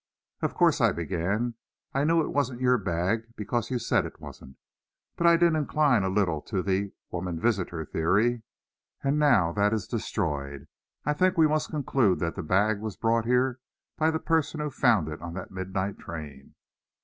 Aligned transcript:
"Of 0.41 0.55
course," 0.55 0.81
I 0.81 0.91
began, 0.93 1.53
"I 1.93 2.05
knew 2.05 2.23
it 2.23 2.33
wasn't 2.33 2.59
your 2.59 2.79
bag, 2.79 3.27
because 3.35 3.69
you 3.69 3.77
said 3.77 4.03
it 4.03 4.19
wasn't. 4.19 4.57
But 5.15 5.27
I 5.27 5.37
did 5.37 5.53
incline 5.53 6.01
a 6.01 6.09
little 6.09 6.41
to 6.41 6.63
the 6.63 6.93
`woman 7.13 7.39
visitor' 7.39 7.85
theory, 7.85 8.41
and 9.03 9.19
now 9.19 9.51
that 9.51 9.73
is 9.73 9.85
destroyed. 9.87 10.67
I 11.05 11.13
think 11.13 11.37
we 11.37 11.45
must 11.47 11.69
conclude 11.69 12.17
that 12.19 12.33
the 12.33 12.41
bag 12.41 12.79
was 12.79 12.97
brought 12.97 13.25
here 13.25 13.59
by 13.95 14.09
the 14.09 14.17
person 14.19 14.59
who 14.59 14.71
found 14.71 15.07
it 15.07 15.21
on 15.21 15.35
that 15.35 15.51
midnight 15.51 15.99
train." 15.99 16.55